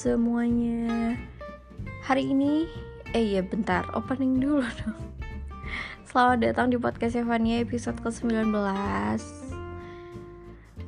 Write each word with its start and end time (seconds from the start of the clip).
semuanya. 0.00 1.12
Hari 2.08 2.32
ini, 2.32 2.64
eh 3.12 3.36
iya 3.36 3.44
bentar, 3.44 3.84
opening 3.92 4.40
dulu 4.40 4.64
dong. 4.80 4.96
Selamat 6.08 6.40
datang 6.40 6.72
di 6.72 6.80
podcast 6.80 7.20
Evania 7.20 7.60
episode 7.60 8.00
ke-19 8.00 8.48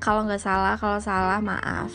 Kalau 0.00 0.24
nggak 0.24 0.40
salah, 0.40 0.80
kalau 0.80 0.96
salah 0.96 1.44
maaf. 1.44 1.92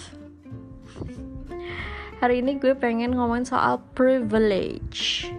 Hari 2.21 2.45
ini 2.45 2.61
gue 2.61 2.77
pengen 2.77 3.17
ngomongin 3.17 3.49
soal 3.49 3.81
privilege. 3.97 5.33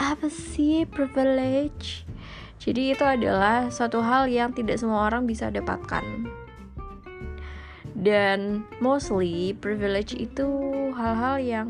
Apa 0.00 0.32
sih 0.32 0.88
privilege? 0.88 2.08
Jadi 2.56 2.96
itu 2.96 3.04
adalah 3.04 3.68
suatu 3.68 4.00
hal 4.00 4.32
yang 4.32 4.56
tidak 4.56 4.80
semua 4.80 5.04
orang 5.12 5.28
bisa 5.28 5.52
dapatkan 5.52 6.43
dan 8.04 8.68
mostly 8.84 9.56
privilege 9.56 10.12
itu 10.12 10.46
hal-hal 10.92 11.40
yang 11.40 11.68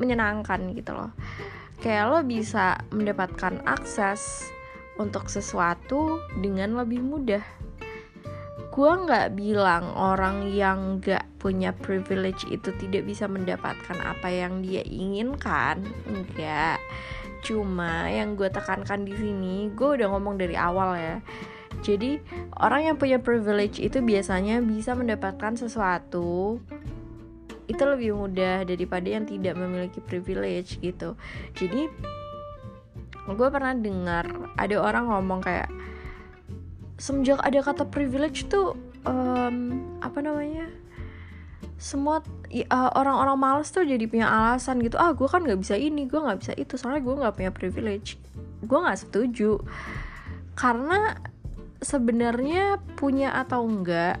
menyenangkan 0.00 0.72
gitu 0.72 0.96
loh. 0.96 1.12
Kayak 1.84 2.04
lo 2.08 2.20
bisa 2.24 2.80
mendapatkan 2.92 3.60
akses 3.68 4.48
untuk 4.96 5.28
sesuatu 5.28 6.20
dengan 6.40 6.80
lebih 6.80 7.04
mudah. 7.04 7.44
Gue 8.72 8.92
nggak 9.04 9.36
bilang 9.36 9.92
orang 9.92 10.48
yang 10.48 11.00
nggak 11.00 11.28
punya 11.36 11.76
privilege 11.76 12.48
itu 12.48 12.72
tidak 12.80 13.04
bisa 13.08 13.28
mendapatkan 13.28 13.96
apa 14.00 14.28
yang 14.28 14.60
dia 14.60 14.84
inginkan 14.84 15.84
enggak 16.04 16.80
cuma 17.40 18.04
yang 18.12 18.36
gue 18.36 18.52
tekankan 18.52 19.08
di 19.08 19.16
sini 19.16 19.72
gue 19.72 19.96
udah 19.96 20.12
ngomong 20.12 20.36
dari 20.36 20.52
awal 20.60 20.92
ya 21.00 21.16
jadi 21.80 22.20
orang 22.60 22.92
yang 22.92 22.96
punya 23.00 23.18
privilege 23.20 23.80
itu 23.80 24.04
biasanya 24.04 24.60
bisa 24.60 24.92
mendapatkan 24.92 25.56
sesuatu 25.56 26.60
itu 27.70 27.82
lebih 27.86 28.18
mudah 28.18 28.66
daripada 28.66 29.06
yang 29.06 29.24
tidak 29.24 29.54
memiliki 29.54 30.02
privilege 30.02 30.82
gitu. 30.82 31.14
Jadi 31.54 31.86
gue 33.30 33.48
pernah 33.48 33.70
dengar 33.78 34.26
ada 34.58 34.76
orang 34.82 35.06
ngomong 35.06 35.38
kayak 35.38 35.70
semenjak 36.98 37.38
ada 37.46 37.62
kata 37.62 37.86
privilege 37.86 38.50
tuh 38.50 38.74
um, 39.06 39.86
apa 40.02 40.18
namanya 40.18 40.66
semua 41.80 42.20
uh, 42.68 42.90
orang-orang 42.92 43.38
males 43.40 43.70
tuh 43.70 43.86
jadi 43.86 44.04
punya 44.04 44.28
alasan 44.28 44.82
gitu. 44.82 44.98
Ah 44.98 45.14
gue 45.14 45.24
kan 45.30 45.46
nggak 45.46 45.62
bisa 45.62 45.78
ini 45.78 46.10
gue 46.10 46.20
nggak 46.20 46.38
bisa 46.42 46.52
itu 46.58 46.74
soalnya 46.74 47.00
gue 47.06 47.14
nggak 47.22 47.34
punya 47.38 47.50
privilege. 47.54 48.18
Gue 48.66 48.78
nggak 48.82 48.98
setuju. 49.08 49.62
Karena 50.58 51.16
sebenarnya 51.80 52.78
punya 52.96 53.34
atau 53.36 53.64
enggak 53.64 54.20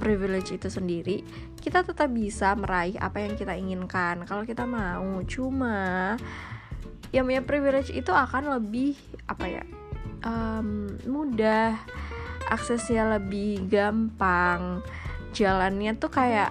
privilege 0.00 0.56
itu 0.56 0.68
sendiri 0.72 1.20
kita 1.60 1.84
tetap 1.84 2.08
bisa 2.08 2.56
meraih 2.56 2.96
apa 2.96 3.20
yang 3.20 3.36
kita 3.36 3.52
inginkan. 3.52 4.24
Kalau 4.24 4.48
kita 4.48 4.64
mau 4.64 5.20
cuma 5.28 6.16
yang 7.12 7.28
punya 7.28 7.44
privilege 7.44 7.92
itu 7.92 8.10
akan 8.10 8.56
lebih 8.58 8.96
apa 9.28 9.46
ya 9.46 9.64
um, 10.24 10.88
mudah 11.04 11.76
aksesnya 12.50 13.18
lebih 13.18 13.66
gampang 13.66 14.82
jalannya 15.34 15.94
tuh 15.98 16.10
kayak 16.10 16.50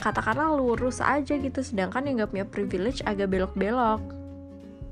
katakanlah 0.00 0.52
lurus 0.56 1.00
aja 1.04 1.36
gitu 1.36 1.60
sedangkan 1.60 2.08
yang 2.08 2.24
gak 2.24 2.32
punya 2.32 2.46
privilege 2.48 3.04
agak 3.04 3.28
belok-belok 3.28 4.00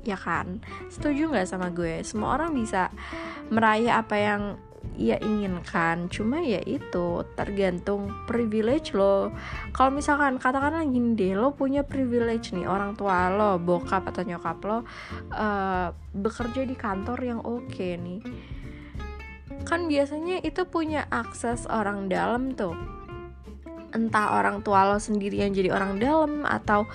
ya 0.03 0.15
kan? 0.15 0.63
Setuju 0.87 1.31
nggak 1.31 1.47
sama 1.49 1.71
gue? 1.71 2.01
Semua 2.03 2.39
orang 2.39 2.55
bisa 2.55 2.91
meraih 3.49 3.91
apa 3.91 4.15
yang 4.15 4.43
ia 4.99 5.19
inginkan. 5.19 6.11
Cuma 6.11 6.43
ya 6.43 6.59
itu 6.63 7.23
tergantung 7.35 8.11
privilege 8.27 8.95
lo. 8.95 9.31
Kalau 9.71 9.91
misalkan 9.95 10.39
katakanlah 10.39 10.83
gini 10.87 11.15
deh 11.15 11.35
lo 11.35 11.55
punya 11.55 11.83
privilege 11.83 12.51
nih 12.51 12.67
orang 12.67 12.95
tua 12.95 13.31
lo 13.31 13.59
bokap 13.59 14.11
atau 14.11 14.23
nyokap 14.23 14.59
lo 14.67 14.77
uh, 14.79 14.83
bekerja 16.15 16.67
di 16.67 16.75
kantor 16.75 17.19
yang 17.23 17.39
oke 17.43 17.67
okay 17.71 17.95
nih. 17.95 18.21
Kan 19.67 19.87
biasanya 19.87 20.39
itu 20.43 20.63
punya 20.67 21.07
akses 21.11 21.67
orang 21.67 22.11
dalam 22.11 22.55
tuh. 22.55 22.75
Entah 23.89 24.37
orang 24.37 24.61
tua 24.61 24.85
lo 24.85 25.01
sendiri 25.01 25.41
yang 25.41 25.51
jadi 25.55 25.73
orang 25.73 25.97
dalam 25.97 26.45
atau 26.45 26.85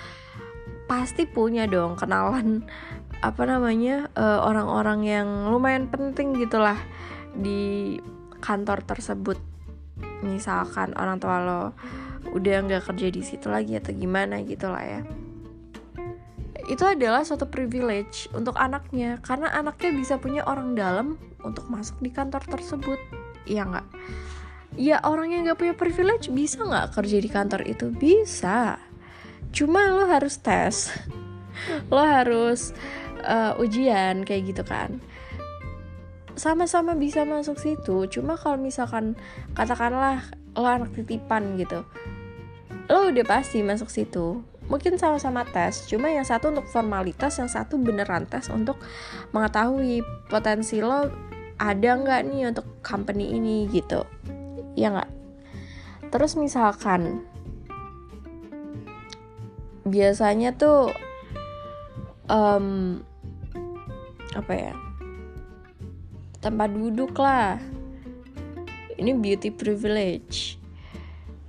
pasti 0.84 1.24
punya 1.24 1.64
dong 1.64 1.96
kenalan 1.96 2.60
apa 3.24 3.48
namanya 3.48 4.12
eh, 4.12 4.40
orang-orang 4.44 5.00
uh, 5.00 5.08
yang 5.08 5.28
lumayan 5.48 5.88
penting 5.88 6.36
gitulah 6.36 6.76
di 7.32 7.96
kantor 8.44 8.84
tersebut. 8.84 9.40
Misalkan 10.20 10.92
orang 11.00 11.16
tua 11.16 11.40
lo 11.40 11.62
udah 12.36 12.56
nggak 12.68 12.92
kerja 12.92 13.08
di 13.08 13.22
situ 13.24 13.48
lagi 13.48 13.80
atau 13.80 13.96
gimana 13.96 14.44
gitulah 14.44 14.84
ya. 14.84 15.00
Itu 16.68 16.84
adalah 16.84 17.24
suatu 17.24 17.48
privilege 17.48 18.28
untuk 18.36 18.56
anaknya 18.60 19.20
karena 19.24 19.52
anaknya 19.52 19.90
bisa 19.96 20.20
punya 20.20 20.44
orang 20.44 20.76
dalam 20.76 21.16
untuk 21.44 21.68
masuk 21.72 22.00
di 22.04 22.12
kantor 22.12 22.44
tersebut. 22.44 23.00
Iya 23.48 23.68
nggak? 23.68 23.86
Ya 24.74 25.00
orang 25.04 25.32
yang 25.32 25.48
nggak 25.48 25.60
punya 25.60 25.74
privilege 25.76 26.28
bisa 26.32 26.60
nggak 26.60 26.96
kerja 26.96 27.16
di 27.20 27.30
kantor 27.32 27.64
itu? 27.68 27.88
Bisa. 27.92 28.80
Cuma 29.52 29.92
lo 29.92 30.08
harus 30.08 30.40
tes. 30.40 30.92
Lo 31.92 32.02
harus 32.02 32.74
uh, 33.24 33.52
ujian 33.58 34.22
kayak 34.28 34.54
gitu 34.54 34.62
kan. 34.62 35.00
Sama-sama 36.36 36.92
bisa 36.98 37.24
masuk 37.24 37.56
situ 37.56 38.06
cuma 38.10 38.36
kalau 38.36 38.60
misalkan 38.60 39.16
katakanlah 39.56 40.22
lo 40.54 40.66
anak 40.68 40.94
titipan 40.94 41.58
gitu 41.58 41.82
lo 42.88 43.08
udah 43.08 43.24
pasti 43.24 43.64
masuk 43.64 43.88
situ. 43.88 44.44
Mungkin 44.64 44.96
sama-sama 44.96 45.44
tes 45.44 45.84
cuma 45.92 46.08
yang 46.08 46.24
satu 46.24 46.48
untuk 46.48 46.64
formalitas 46.68 47.36
yang 47.36 47.52
satu 47.52 47.76
beneran 47.76 48.24
tes 48.24 48.48
untuk 48.48 48.80
mengetahui 49.36 50.00
potensi 50.32 50.80
lo 50.80 51.12
ada 51.60 51.90
nggak 52.00 52.20
nih 52.32 52.48
untuk 52.48 52.66
company 52.80 53.36
ini 53.36 53.68
gitu. 53.68 54.08
Ya 54.72 54.88
nggak? 54.92 55.10
Terus 56.08 56.32
misalkan 56.40 57.28
biasanya 59.84 60.56
tuh 60.56 60.88
um, 62.32 63.00
apa 64.34 64.52
ya? 64.52 64.74
Tempat 66.42 66.68
duduk 66.74 67.16
lah. 67.16 67.56
Ini 68.94 69.16
beauty 69.16 69.50
privilege. 69.50 70.60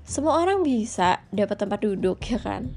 Semua 0.06 0.38
orang 0.38 0.62
bisa 0.62 1.26
dapat 1.34 1.58
tempat 1.66 1.82
duduk 1.82 2.22
ya 2.30 2.38
kan? 2.38 2.70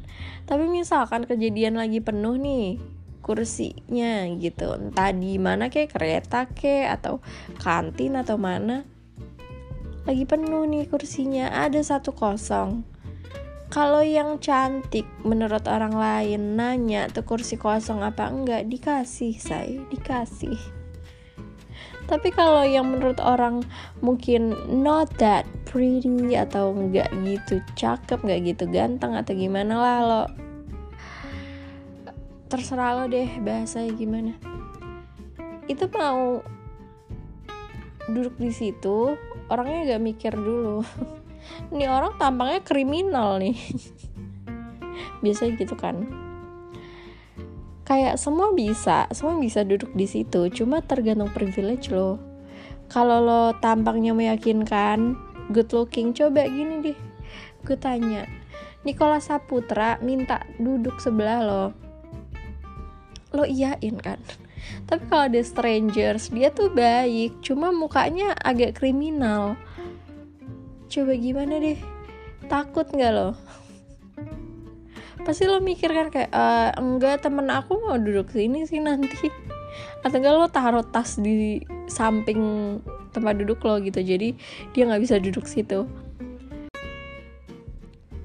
Tapi 0.48 0.64
misalkan 0.64 1.28
kejadian 1.28 1.76
lagi 1.76 2.00
penuh 2.00 2.40
nih 2.40 2.80
kursinya 3.20 4.24
gitu. 4.40 4.72
Entah 4.72 5.12
di 5.12 5.36
mana 5.36 5.68
kayak 5.68 5.92
kereta 5.92 6.48
kayak 6.48 7.00
atau 7.00 7.20
kantin 7.60 8.16
atau 8.16 8.40
mana. 8.40 8.88
Lagi 10.08 10.24
penuh 10.24 10.64
nih 10.64 10.88
kursinya 10.88 11.52
ada 11.52 11.84
satu 11.84 12.16
kosong 12.16 12.97
kalau 13.68 14.00
yang 14.00 14.40
cantik 14.40 15.04
menurut 15.20 15.68
orang 15.68 15.92
lain 15.92 16.56
nanya 16.56 17.04
tuh 17.12 17.20
kursi 17.20 17.60
kosong 17.60 18.00
apa 18.00 18.32
enggak 18.32 18.64
dikasih 18.64 19.36
saya 19.36 19.84
dikasih. 19.92 20.56
Tapi 22.08 22.32
kalau 22.32 22.64
yang 22.64 22.88
menurut 22.88 23.20
orang 23.20 23.60
mungkin 24.00 24.56
not 24.80 25.12
that 25.20 25.44
pretty 25.68 26.32
atau 26.32 26.72
enggak 26.72 27.12
gitu 27.20 27.60
cakep 27.76 28.16
enggak 28.24 28.40
gitu 28.56 28.64
ganteng 28.72 29.12
atau 29.12 29.36
gimana 29.36 29.74
lah 29.76 29.98
lo 30.00 30.22
terserah 32.48 32.96
lo 32.96 33.04
deh 33.12 33.28
bahasanya 33.44 33.92
gimana. 33.92 34.32
Itu 35.68 35.84
mau 35.92 36.40
duduk 38.08 38.40
di 38.40 38.48
situ 38.48 39.20
orangnya 39.52 39.96
gak 39.96 40.04
mikir 40.04 40.32
dulu 40.32 40.80
ini 41.72 41.84
orang 41.88 42.16
tampangnya 42.16 42.60
kriminal 42.64 43.40
nih. 43.40 43.56
Biasanya 45.22 45.52
gitu 45.58 45.74
kan. 45.74 46.06
Kayak 47.88 48.20
semua 48.20 48.52
bisa 48.52 49.08
semua 49.16 49.40
bisa 49.40 49.64
duduk 49.64 49.92
di 49.96 50.04
situ. 50.04 50.48
Cuma 50.52 50.84
tergantung 50.84 51.32
privilege 51.32 51.88
lo. 51.88 52.20
Kalau 52.88 53.20
lo 53.20 53.42
tampangnya 53.60 54.16
meyakinkan 54.16 55.16
good 55.52 55.72
looking 55.72 56.12
coba 56.12 56.48
gini 56.48 56.80
deh. 56.84 56.98
Gue 57.64 57.76
tanya 57.76 58.24
Nikola 58.86 59.20
Saputra 59.20 60.00
minta 60.00 60.44
duduk 60.56 61.00
sebelah 61.02 61.40
lo. 61.44 61.64
Lo 63.36 63.44
iyain 63.44 63.96
kan? 64.00 64.20
Tapi 64.88 65.04
kalau 65.08 65.28
ada 65.28 65.40
strangers 65.44 66.32
dia 66.32 66.48
tuh 66.48 66.72
baik. 66.72 67.40
Cuma 67.44 67.72
mukanya 67.72 68.32
agak 68.40 68.80
kriminal 68.80 69.56
coba 70.88 71.12
gimana 71.14 71.60
deh? 71.60 71.78
Takut 72.48 72.88
nggak 72.88 73.12
lo? 73.12 73.36
Pasti 75.22 75.44
lo 75.44 75.60
mikir 75.60 75.92
kan 75.92 76.08
kayak 76.08 76.32
e, 76.32 76.44
enggak 76.80 77.20
temen 77.20 77.52
aku 77.52 77.76
mau 77.84 78.00
duduk 78.00 78.32
sini 78.32 78.64
sih 78.64 78.80
nanti. 78.80 79.28
Atau 80.00 80.24
enggak 80.24 80.34
lo 80.34 80.48
taruh 80.48 80.82
tas 80.82 81.20
di 81.20 81.60
samping 81.86 82.40
tempat 83.12 83.36
duduk 83.36 83.60
lo 83.68 83.76
gitu 83.84 84.00
jadi 84.00 84.32
dia 84.72 84.82
nggak 84.88 85.02
bisa 85.04 85.20
duduk 85.20 85.44
situ. 85.44 85.84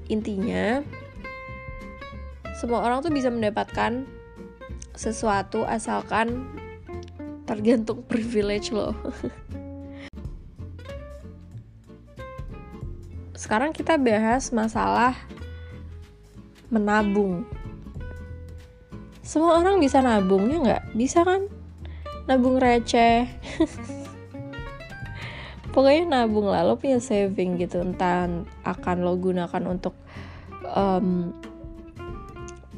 Intinya 0.08 0.80
semua 2.56 2.80
orang 2.80 3.04
tuh 3.04 3.12
bisa 3.12 3.28
mendapatkan 3.28 4.08
sesuatu 4.96 5.68
asalkan 5.68 6.48
tergantung 7.44 8.00
privilege 8.08 8.72
lo 8.72 8.96
sekarang 13.44 13.76
kita 13.76 14.00
bahas 14.00 14.48
masalah 14.56 15.12
menabung. 16.72 17.44
Semua 19.20 19.60
orang 19.60 19.84
bisa 19.84 20.00
nabung 20.00 20.48
ya 20.48 20.64
nggak? 20.64 20.84
Bisa 20.96 21.28
kan? 21.28 21.44
Nabung 22.24 22.56
receh. 22.56 23.28
Pokoknya 25.76 26.24
nabung 26.24 26.48
lah 26.48 26.64
lo 26.64 26.80
punya 26.80 27.04
saving 27.04 27.60
gitu. 27.60 27.84
Entah 27.84 28.32
akan 28.64 28.96
lo 29.04 29.12
gunakan 29.20 29.62
untuk 29.68 29.92
um, 30.72 31.36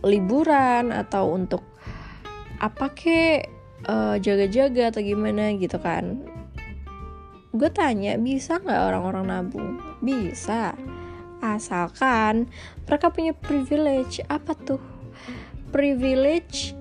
liburan 0.03 0.91
atau 0.91 1.31
untuk 1.31 1.63
apa 2.59 2.91
ke 2.91 3.47
uh, 3.87 4.19
jaga-jaga 4.19 4.91
atau 4.91 5.03
gimana 5.05 5.55
gitu 5.55 5.79
kan 5.79 6.36
gue 7.57 7.71
tanya 7.73 8.21
bisa 8.21 8.61
nggak 8.61 8.83
orang-orang 8.93 9.25
nabung? 9.29 9.81
Bisa. 10.05 10.77
Asalkan 11.41 12.49
mereka 12.85 13.13
punya 13.13 13.33
privilege. 13.33 14.21
Apa 14.29 14.53
tuh? 14.57 14.81
Privilege 15.73 16.77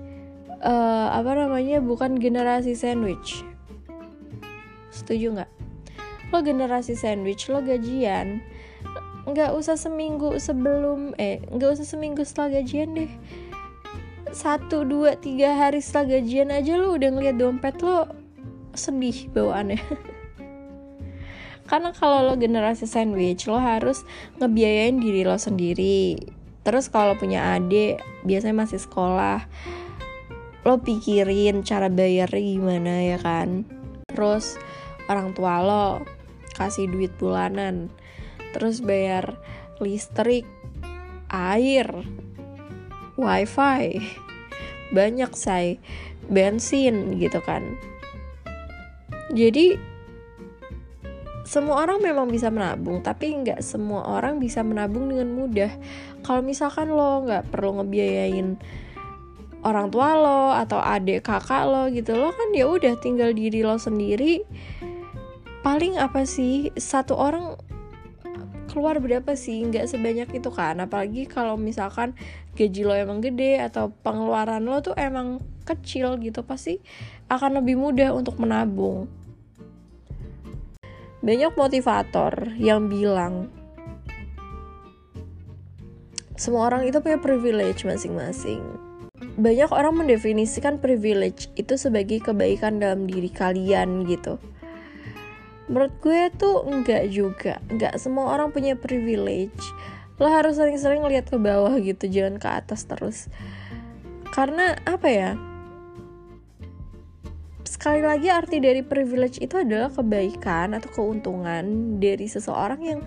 uh, 0.62 1.08
apa 1.12 1.36
namanya 1.36 1.80
bukan 1.80 2.16
generasi 2.16 2.76
sandwich. 2.76 3.44
Setuju 4.92 5.40
nggak? 5.40 5.50
Lo 6.32 6.40
generasi 6.40 6.96
sandwich 6.96 7.48
lo 7.52 7.60
gajian 7.60 8.40
nggak 9.26 9.58
usah 9.58 9.74
seminggu 9.74 10.38
sebelum 10.38 11.10
eh 11.18 11.42
nggak 11.50 11.74
usah 11.74 11.86
seminggu 11.86 12.22
setelah 12.22 12.62
gajian 12.62 12.94
deh. 12.94 13.12
Satu 14.30 14.86
dua 14.86 15.18
tiga 15.18 15.56
hari 15.56 15.82
setelah 15.82 16.18
gajian 16.18 16.54
aja 16.54 16.78
lo 16.78 16.94
udah 16.94 17.10
ngeliat 17.10 17.36
dompet 17.40 17.80
lo 17.82 18.06
sedih 18.76 19.32
bawaannya 19.32 19.80
karena 21.66 21.90
kalau 21.94 22.26
lo 22.26 22.34
generasi 22.38 22.86
sandwich 22.86 23.46
lo 23.50 23.58
harus 23.58 24.06
ngebiayain 24.38 24.98
diri 24.98 25.22
lo 25.26 25.38
sendiri 25.38 26.18
terus 26.66 26.90
kalau 26.90 27.14
punya 27.14 27.54
adik 27.54 28.02
biasanya 28.26 28.66
masih 28.66 28.80
sekolah 28.82 29.46
lo 30.66 30.82
pikirin 30.82 31.62
cara 31.62 31.86
bayarnya 31.86 32.42
gimana 32.42 32.94
ya 33.14 33.18
kan 33.22 33.62
terus 34.10 34.58
orang 35.06 35.30
tua 35.34 35.62
lo 35.62 35.86
kasih 36.58 36.90
duit 36.90 37.14
bulanan 37.20 37.92
terus 38.56 38.80
bayar 38.80 39.36
listrik, 39.80 40.48
air, 41.28 41.88
wifi, 43.20 44.00
banyak 44.92 45.32
say, 45.36 45.76
bensin 46.32 47.20
gitu 47.20 47.40
kan. 47.44 47.76
Jadi 49.34 49.76
semua 51.46 51.86
orang 51.86 52.02
memang 52.02 52.26
bisa 52.26 52.50
menabung, 52.50 53.06
tapi 53.06 53.30
nggak 53.30 53.62
semua 53.62 54.02
orang 54.02 54.42
bisa 54.42 54.66
menabung 54.66 55.06
dengan 55.06 55.30
mudah. 55.30 55.70
Kalau 56.26 56.42
misalkan 56.42 56.90
lo 56.90 57.22
nggak 57.22 57.54
perlu 57.54 57.78
ngebiayain 57.78 58.58
orang 59.62 59.86
tua 59.94 60.18
lo 60.18 60.50
atau 60.50 60.82
adik 60.82 61.22
kakak 61.22 61.66
lo 61.70 61.86
gitu 61.90 62.18
lo 62.18 62.34
kan 62.34 62.50
ya 62.50 62.66
udah 62.66 62.98
tinggal 62.98 63.30
diri 63.30 63.62
lo 63.62 63.78
sendiri. 63.78 64.42
Paling 65.62 66.02
apa 66.02 66.26
sih 66.26 66.74
satu 66.74 67.14
orang 67.14 67.54
keluar 68.66 68.98
berapa 68.98 69.38
sih? 69.38 69.62
Nggak 69.70 69.86
sebanyak 69.86 70.28
itu 70.34 70.50
kan 70.50 70.82
apalagi 70.82 71.30
kalau 71.30 71.54
misalkan 71.54 72.18
gaji 72.58 72.82
lo 72.82 72.94
emang 72.98 73.22
gede 73.22 73.62
atau 73.62 73.94
pengeluaran 74.02 74.66
lo 74.66 74.82
tuh 74.82 74.98
emang 74.98 75.38
kecil 75.62 76.18
gitu 76.18 76.42
pasti 76.42 76.82
akan 77.30 77.62
lebih 77.62 77.78
mudah 77.78 78.10
untuk 78.14 78.38
menabung 78.42 79.06
banyak 81.26 81.58
motivator 81.58 82.54
yang 82.54 82.86
bilang 82.86 83.50
semua 86.38 86.70
orang 86.70 86.86
itu 86.86 87.02
punya 87.02 87.18
privilege 87.18 87.82
masing-masing. 87.82 88.62
Banyak 89.40 89.72
orang 89.72 90.04
mendefinisikan 90.04 90.78
privilege 90.78 91.48
itu 91.58 91.74
sebagai 91.74 92.22
kebaikan 92.22 92.78
dalam 92.78 93.08
diri 93.08 93.32
kalian 93.32 94.06
gitu. 94.06 94.38
Menurut 95.66 95.96
gue 95.98 96.30
tuh 96.36 96.62
enggak 96.62 97.10
juga. 97.10 97.58
Enggak 97.72 97.98
semua 97.98 98.36
orang 98.36 98.54
punya 98.54 98.78
privilege. 98.78 99.64
Lo 100.20 100.30
harus 100.30 100.60
sering-sering 100.60 101.02
lihat 101.08 101.26
ke 101.32 101.40
bawah 101.40 101.74
gitu 101.80 102.06
jangan 102.06 102.38
ke 102.38 102.48
atas 102.52 102.86
terus. 102.86 103.26
Karena 104.30 104.78
apa 104.84 105.08
ya 105.08 105.30
sekali 107.76 108.00
lagi 108.00 108.32
arti 108.32 108.56
dari 108.56 108.80
privilege 108.80 109.36
itu 109.36 109.60
adalah 109.60 109.92
kebaikan 109.92 110.72
atau 110.72 110.88
keuntungan 110.96 112.00
dari 112.00 112.24
seseorang 112.24 112.80
yang 112.80 113.00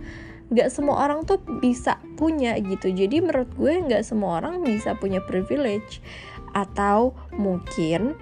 nggak 0.54 0.70
semua 0.70 1.10
orang 1.10 1.26
tuh 1.26 1.42
bisa 1.58 1.98
punya 2.14 2.54
gitu. 2.62 2.94
Jadi 2.94 3.18
menurut 3.18 3.50
gue 3.58 3.74
nggak 3.82 4.06
semua 4.06 4.38
orang 4.38 4.62
bisa 4.62 4.94
punya 4.94 5.26
privilege. 5.26 6.06
Atau 6.54 7.18
mungkin 7.34 8.14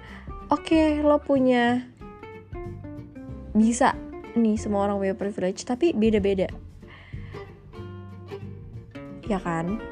oke 0.48 0.64
okay, 0.64 1.04
lo 1.04 1.20
punya 1.20 1.84
bisa 3.52 3.92
nih 4.32 4.56
semua 4.56 4.88
orang 4.88 5.04
punya 5.04 5.16
privilege 5.20 5.68
tapi 5.68 5.92
beda-beda. 5.92 6.48
Ya 9.28 9.36
kan? 9.36 9.84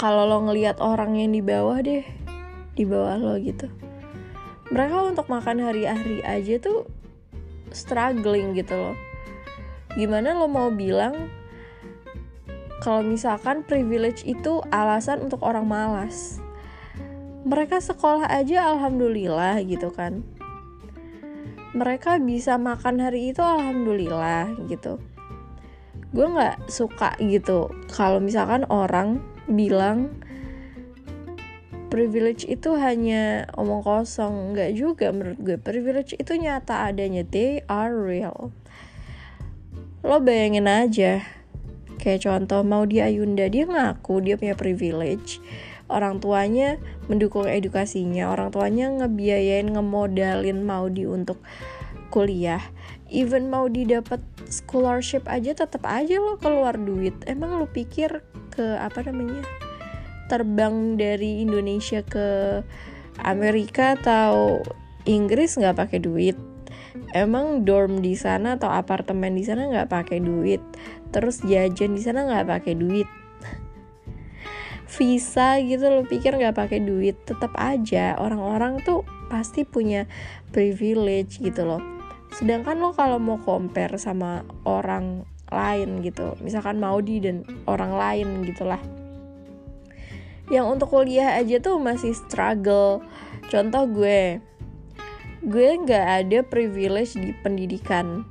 Kalau 0.00 0.24
lo 0.24 0.48
ngelihat 0.48 0.80
orang 0.80 1.20
yang 1.20 1.36
di 1.36 1.44
bawah 1.44 1.76
deh 1.84 2.08
di 2.72 2.88
bawah 2.88 3.20
lo 3.20 3.36
gitu 3.36 3.83
mereka 4.74 5.06
untuk 5.06 5.30
makan 5.30 5.62
hari-hari 5.62 6.18
aja 6.26 6.58
tuh 6.58 6.90
struggling 7.70 8.58
gitu 8.58 8.74
loh. 8.74 8.98
Gimana 9.94 10.34
lo 10.34 10.50
mau 10.50 10.66
bilang 10.74 11.30
kalau 12.82 13.06
misalkan 13.06 13.62
privilege 13.62 14.26
itu 14.26 14.58
alasan 14.74 15.22
untuk 15.22 15.46
orang 15.46 15.62
malas? 15.62 16.42
Mereka 17.46 17.78
sekolah 17.78 18.26
aja 18.26 18.74
alhamdulillah 18.74 19.62
gitu 19.62 19.94
kan. 19.94 20.26
Mereka 21.70 22.18
bisa 22.26 22.58
makan 22.58 22.98
hari 22.98 23.30
itu 23.30 23.46
alhamdulillah 23.46 24.58
gitu. 24.66 24.98
Gue 26.10 26.26
nggak 26.26 26.66
suka 26.66 27.14
gitu 27.22 27.70
kalau 27.94 28.18
misalkan 28.18 28.66
orang 28.66 29.22
bilang 29.46 30.18
privilege 31.94 32.42
itu 32.42 32.74
hanya 32.74 33.46
omong 33.54 33.86
kosong. 33.86 34.50
Nggak 34.50 34.70
juga 34.74 35.14
menurut 35.14 35.38
gue. 35.38 35.54
Privilege 35.62 36.18
itu 36.18 36.34
nyata 36.34 36.90
adanya. 36.90 37.22
They 37.22 37.62
are 37.70 37.94
real. 37.94 38.50
Lo 40.02 40.18
bayangin 40.18 40.66
aja. 40.66 41.22
Kayak 42.02 42.26
contoh 42.26 42.66
mau 42.66 42.82
dia 42.82 43.06
Ayunda 43.06 43.46
dia 43.46 43.62
ngaku 43.70 44.26
dia 44.26 44.34
punya 44.34 44.58
privilege. 44.58 45.38
Orang 45.86 46.18
tuanya 46.18 46.82
mendukung 47.06 47.46
edukasinya. 47.46 48.26
Orang 48.34 48.50
tuanya 48.50 48.90
ngebiayain 48.90 49.70
ngemodalin 49.70 50.66
Maudi 50.66 51.06
untuk 51.06 51.38
kuliah. 52.10 52.74
Even 53.06 53.46
mau 53.46 53.70
didapat 53.70 54.18
scholarship 54.50 55.30
aja 55.30 55.54
tetap 55.54 55.86
aja 55.86 56.18
lo 56.18 56.42
keluar 56.42 56.74
duit. 56.74 57.14
Emang 57.30 57.54
lo 57.62 57.70
pikir 57.70 58.26
ke 58.50 58.82
apa 58.82 59.06
namanya 59.06 59.46
terbang 60.26 60.96
dari 60.96 61.44
Indonesia 61.44 62.00
ke 62.04 62.60
Amerika 63.20 63.94
atau 63.98 64.60
Inggris 65.04 65.54
nggak 65.54 65.78
pakai 65.78 66.00
duit. 66.00 66.36
Emang 67.14 67.62
dorm 67.66 68.02
di 68.02 68.14
sana 68.18 68.58
atau 68.58 68.70
apartemen 68.70 69.34
di 69.34 69.44
sana 69.46 69.70
nggak 69.70 69.90
pakai 69.90 70.18
duit. 70.22 70.62
Terus 71.14 71.42
jajan 71.46 71.94
di 71.94 72.02
sana 72.02 72.26
nggak 72.26 72.48
pakai 72.50 72.74
duit. 72.74 73.06
Visa 74.94 75.58
gitu 75.62 75.86
lo 75.90 76.02
pikir 76.06 76.34
nggak 76.34 76.56
pakai 76.56 76.80
duit 76.82 77.14
tetap 77.26 77.54
aja. 77.54 78.18
Orang-orang 78.18 78.82
tuh 78.82 79.06
pasti 79.30 79.62
punya 79.62 80.06
privilege 80.50 81.38
gitu 81.38 81.66
loh. 81.66 81.82
Sedangkan 82.34 82.82
lo 82.82 82.90
kalau 82.96 83.22
mau 83.22 83.38
compare 83.38 83.94
sama 84.00 84.42
orang 84.66 85.22
lain 85.54 86.02
gitu 86.02 86.34
misalkan 86.42 86.82
Maudi 86.82 87.22
dan 87.22 87.46
orang 87.70 87.94
lain 87.94 88.28
gitulah 88.42 88.80
yang 90.52 90.68
untuk 90.68 90.92
kuliah 90.92 91.40
aja 91.40 91.60
tuh 91.60 91.80
masih 91.80 92.12
struggle. 92.12 93.00
Contoh 93.48 93.84
gue 93.88 94.40
gue 95.44 95.68
nggak 95.76 96.06
ada 96.24 96.38
privilege 96.44 97.16
di 97.16 97.32
pendidikan. 97.40 98.24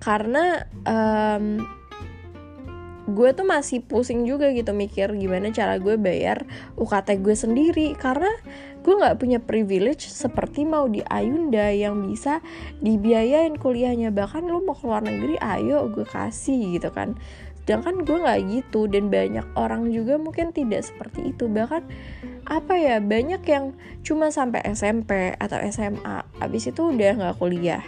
Karena 0.00 0.64
um, 0.86 1.60
gue 3.10 3.30
tuh 3.34 3.44
masih 3.44 3.82
pusing 3.82 4.22
juga 4.22 4.54
gitu 4.54 4.70
mikir 4.70 5.12
gimana 5.18 5.50
cara 5.50 5.76
gue 5.82 5.98
bayar 5.98 6.46
UKT 6.78 7.18
gue 7.20 7.34
sendiri. 7.34 7.88
Karena 7.98 8.30
gue 8.80 8.94
nggak 8.96 9.18
punya 9.18 9.38
privilege 9.42 10.08
seperti 10.08 10.64
mau 10.64 10.86
di 10.86 11.02
Ayunda 11.04 11.74
yang 11.74 12.00
bisa 12.06 12.38
dibiayain 12.78 13.58
kuliahnya. 13.58 14.14
Bahkan 14.14 14.46
lo 14.46 14.62
mau 14.62 14.78
keluar 14.78 15.02
negeri 15.02 15.36
ayo 15.42 15.90
gue 15.90 16.06
kasih 16.06 16.78
gitu 16.78 16.94
kan 16.94 17.18
sedangkan 17.70 18.02
gue 18.02 18.18
nggak 18.18 18.40
gitu 18.50 18.90
dan 18.90 19.14
banyak 19.14 19.46
orang 19.54 19.94
juga 19.94 20.18
mungkin 20.18 20.50
tidak 20.50 20.82
seperti 20.82 21.30
itu. 21.30 21.46
Bahkan 21.46 21.86
apa 22.50 22.74
ya 22.74 22.98
banyak 22.98 23.46
yang 23.46 23.78
cuma 24.02 24.34
sampai 24.34 24.58
SMP 24.74 25.38
atau 25.38 25.54
SMA 25.70 26.26
abis 26.42 26.74
itu 26.74 26.90
udah 26.90 27.14
nggak 27.14 27.38
kuliah. 27.38 27.86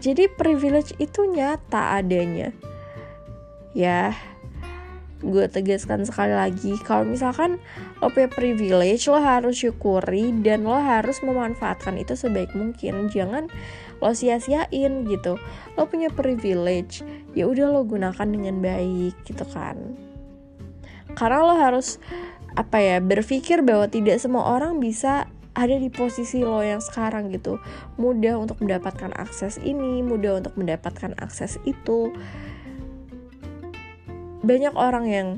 Jadi 0.00 0.32
privilege 0.32 0.96
itu 0.96 1.28
nyata 1.28 2.00
adanya. 2.00 2.56
Ya 3.76 4.16
gue 5.20 5.44
tegaskan 5.52 6.08
sekali 6.08 6.32
lagi 6.32 6.80
kalau 6.88 7.04
misalkan 7.04 7.60
lo 8.00 8.08
punya 8.08 8.32
privilege 8.32 9.12
lo 9.12 9.20
harus 9.20 9.60
syukuri 9.60 10.32
dan 10.40 10.64
lo 10.64 10.80
harus 10.80 11.20
memanfaatkan 11.20 12.00
itu 12.00 12.16
sebaik 12.16 12.56
mungkin. 12.56 13.12
Jangan 13.12 13.52
lo 14.02 14.10
sia-siain 14.10 15.06
gitu. 15.06 15.38
Lo 15.78 15.86
punya 15.86 16.10
privilege 16.10 17.06
ya 17.38 17.46
udah 17.46 17.70
lo 17.70 17.86
gunakan 17.86 18.26
dengan 18.26 18.58
baik 18.58 19.14
gitu 19.22 19.46
kan. 19.54 19.94
Karena 21.14 21.38
lo 21.46 21.54
harus 21.54 22.02
apa 22.58 22.82
ya 22.82 22.98
berpikir 22.98 23.62
bahwa 23.64 23.88
tidak 23.88 24.18
semua 24.18 24.58
orang 24.58 24.82
bisa 24.82 25.30
ada 25.54 25.76
di 25.78 25.88
posisi 25.88 26.42
lo 26.42 26.60
yang 26.60 26.82
sekarang 26.82 27.30
gitu. 27.30 27.62
Mudah 27.96 28.42
untuk 28.42 28.58
mendapatkan 28.58 29.14
akses 29.14 29.62
ini 29.62 30.02
mudah 30.02 30.42
untuk 30.42 30.58
mendapatkan 30.58 31.14
akses 31.22 31.62
itu. 31.62 32.10
Banyak 34.42 34.74
orang 34.74 35.06
yang 35.06 35.28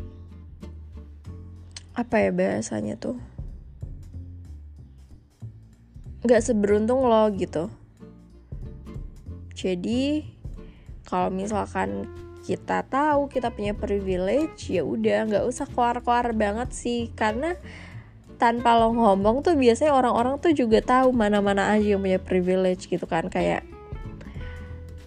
apa 1.95 2.25
ya 2.25 2.31
bahasanya 2.33 2.97
tuh? 2.97 3.21
Nggak 6.25 6.41
seberuntung 6.41 7.05
lo 7.05 7.29
gitu 7.37 7.69
jadi 9.55 10.27
kalau 11.07 11.31
misalkan 11.31 12.11
kita 12.45 12.85
tahu 12.85 13.33
kita 13.33 13.49
punya 13.49 13.73
privilege 13.73 14.69
ya 14.69 14.85
udah 14.85 15.25
nggak 15.25 15.45
usah 15.49 15.65
keluar-keluar 15.65 16.37
banget 16.37 16.71
sih. 16.77 17.09
Karena 17.17 17.57
tanpa 18.37 18.77
lo 18.77 18.93
ngomong 18.93 19.41
tuh 19.41 19.57
biasanya 19.57 19.97
orang-orang 19.97 20.37
tuh 20.37 20.53
juga 20.53 20.85
tahu 20.85 21.15
mana-mana 21.17 21.73
aja 21.73 21.97
yang 21.97 22.05
punya 22.05 22.21
privilege 22.21 22.85
gitu 22.91 23.09
kan. 23.09 23.33
Kayak 23.33 23.65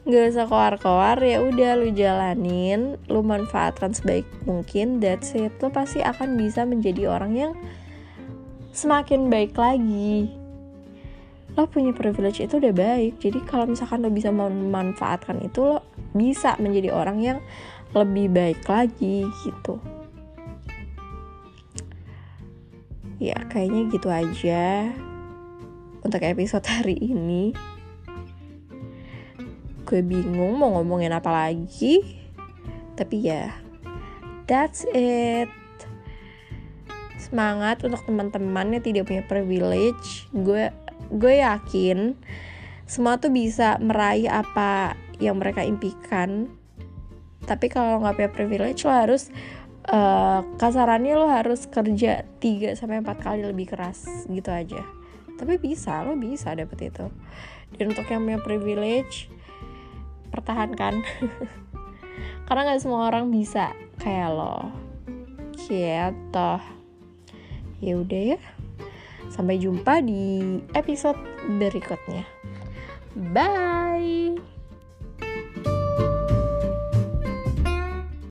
nggak 0.08 0.34
usah 0.34 0.48
keluar-keluar 0.48 1.20
ya 1.20 1.44
udah 1.44 1.72
lu 1.76 1.92
jalanin 1.92 2.96
lu 3.12 3.20
manfaatkan 3.22 3.92
sebaik 3.94 4.26
mungkin 4.50 4.98
that's 4.98 5.38
it. 5.38 5.54
Lu 5.62 5.70
pasti 5.70 6.02
akan 6.02 6.40
bisa 6.42 6.66
menjadi 6.66 7.12
orang 7.12 7.34
yang 7.38 7.54
semakin 8.74 9.30
baik 9.30 9.54
lagi 9.54 10.47
lo 11.58 11.66
punya 11.66 11.90
privilege 11.90 12.46
itu 12.46 12.62
udah 12.62 12.70
baik. 12.70 13.18
Jadi 13.18 13.42
kalau 13.50 13.66
misalkan 13.66 14.06
lo 14.06 14.14
bisa 14.14 14.30
memanfaatkan 14.30 15.42
itu 15.42 15.66
lo 15.66 15.82
bisa 16.14 16.54
menjadi 16.62 16.94
orang 16.94 17.18
yang 17.18 17.40
lebih 17.98 18.30
baik 18.30 18.62
lagi 18.70 19.26
gitu. 19.42 19.82
Ya 23.18 23.42
kayaknya 23.50 23.90
gitu 23.90 24.08
aja 24.14 24.94
untuk 26.06 26.22
episode 26.22 26.70
hari 26.70 26.94
ini. 27.02 27.58
Gue 29.82 30.06
bingung 30.06 30.62
mau 30.62 30.78
ngomongin 30.78 31.10
apa 31.10 31.34
lagi. 31.34 32.22
Tapi 32.94 33.18
ya 33.26 33.50
that's 34.46 34.86
it. 34.94 35.50
Semangat 37.18 37.82
untuk 37.82 38.06
teman-teman 38.06 38.78
yang 38.78 38.84
tidak 38.86 39.10
punya 39.10 39.26
privilege. 39.26 40.30
Gue 40.30 40.70
gue 41.08 41.40
yakin 41.40 42.18
semua 42.88 43.20
tuh 43.20 43.36
bisa 43.36 43.76
meraih 43.84 44.32
apa 44.32 44.96
yang 45.20 45.38
mereka 45.38 45.62
impikan. 45.68 46.48
Tapi 47.44 47.68
kalau 47.68 48.00
nggak 48.00 48.16
punya 48.16 48.32
privilege 48.32 48.88
lo 48.88 48.96
harus 48.96 49.28
uh, 49.92 50.40
kasarannya 50.56 51.16
lo 51.20 51.28
harus 51.28 51.68
kerja 51.68 52.24
3 52.40 52.80
sampai 52.80 53.04
empat 53.04 53.20
kali 53.20 53.44
lebih 53.44 53.76
keras 53.76 54.08
gitu 54.32 54.48
aja. 54.52 54.84
Tapi 55.36 55.60
bisa 55.60 56.04
lo 56.08 56.16
bisa 56.16 56.56
dapet 56.56 56.96
itu. 56.96 57.12
Dan 57.76 57.92
untuk 57.92 58.08
yang 58.08 58.24
punya 58.24 58.40
privilege 58.40 59.28
pertahankan. 60.32 61.04
Karena 62.48 62.62
nggak 62.72 62.82
semua 62.82 63.12
orang 63.12 63.28
bisa 63.28 63.76
kayak 64.00 64.32
lo. 64.32 64.72
Gitu. 65.68 66.52
Ya 67.84 67.94
udah 68.00 68.22
ya 68.34 68.40
sampai 69.30 69.62
jumpa 69.62 70.02
di 70.04 70.58
episode 70.74 71.20
berikutnya. 71.58 72.24
Bye 73.18 74.57